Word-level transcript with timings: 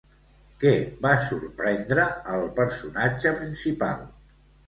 Què 0.61 0.71
va 1.05 1.11
sorprendre 1.25 2.07
el 2.37 2.43
personatge 2.59 3.35
principal? 3.43 4.03